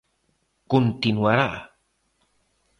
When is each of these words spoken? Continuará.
Continuará. 0.71 1.49